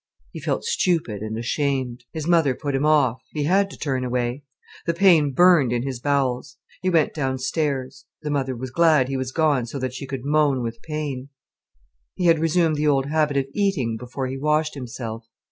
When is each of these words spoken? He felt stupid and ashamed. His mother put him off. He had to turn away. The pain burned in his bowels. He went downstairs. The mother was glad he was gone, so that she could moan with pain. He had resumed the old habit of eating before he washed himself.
He 0.31 0.39
felt 0.39 0.63
stupid 0.63 1.21
and 1.21 1.37
ashamed. 1.37 2.05
His 2.11 2.25
mother 2.27 2.55
put 2.55 2.73
him 2.73 2.87
off. 2.87 3.21
He 3.33 3.43
had 3.43 3.69
to 3.69 3.77
turn 3.77 4.03
away. 4.03 4.41
The 4.87 4.95
pain 4.95 5.31
burned 5.31 5.71
in 5.71 5.83
his 5.83 5.99
bowels. 5.99 6.57
He 6.81 6.89
went 6.89 7.13
downstairs. 7.13 8.07
The 8.23 8.31
mother 8.31 8.55
was 8.55 8.71
glad 8.71 9.09
he 9.09 9.15
was 9.17 9.31
gone, 9.31 9.67
so 9.67 9.77
that 9.77 9.93
she 9.93 10.07
could 10.07 10.25
moan 10.25 10.63
with 10.63 10.81
pain. 10.81 11.29
He 12.15 12.25
had 12.25 12.39
resumed 12.39 12.77
the 12.77 12.87
old 12.87 13.09
habit 13.11 13.37
of 13.37 13.45
eating 13.53 13.95
before 13.95 14.25
he 14.25 14.39
washed 14.39 14.73
himself. 14.73 15.27